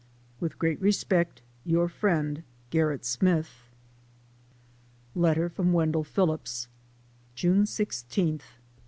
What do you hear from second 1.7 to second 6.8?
friend, GERRIT SMITH. Letter from Wendell Phillips.